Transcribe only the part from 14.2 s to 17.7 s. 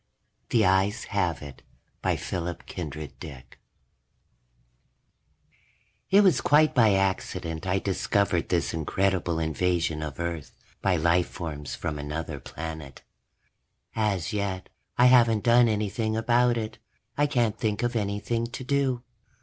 yet, I haven't done anything about it; I can't